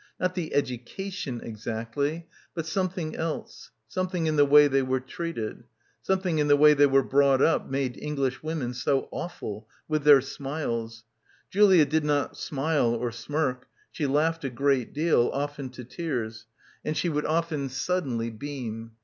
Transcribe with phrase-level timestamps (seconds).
[0.19, 5.65] Not the 'edu cation' exactly, but something else, something in the way they were treated.
[6.01, 11.03] Something in the way they were brought up made Englishwomen so awful— with their smiles.
[11.51, 13.67] Julia did not smile or smirk.
[13.91, 16.47] She laughed a great deal, often to tears.
[16.83, 18.93] And she would often suddenly beam.